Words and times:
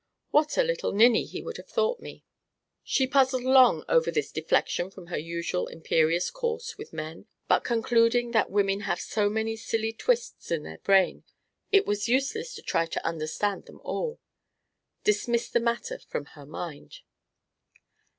What 0.31 0.57
a 0.57 0.63
little 0.63 0.91
ninny 0.93 1.25
he 1.25 1.43
would 1.43 1.57
have 1.57 1.67
thought 1.69 1.99
me!" 1.99 2.25
She 2.83 3.05
puzzled 3.05 3.43
long 3.43 3.83
over 3.87 4.09
this 4.09 4.31
deflection 4.31 4.89
from 4.89 5.05
her 5.13 5.17
usual 5.19 5.67
imperious 5.67 6.31
course 6.31 6.75
with 6.75 6.91
men, 6.91 7.27
but 7.47 7.63
concluding 7.63 8.31
that 8.31 8.49
women 8.49 8.79
having 8.79 8.99
so 8.99 9.29
many 9.29 9.55
silly 9.55 9.93
twists 9.93 10.49
in 10.49 10.63
their 10.63 10.79
brains, 10.79 11.31
it 11.71 11.85
was 11.85 12.09
useless 12.09 12.55
to 12.55 12.63
try 12.63 12.87
to 12.87 13.05
understand 13.05 13.67
them 13.67 13.79
all, 13.83 14.19
dismissed 15.03 15.53
the 15.53 15.59
matter 15.59 15.99
from 15.99 16.25
her 16.33 16.47
mind. 16.47 17.01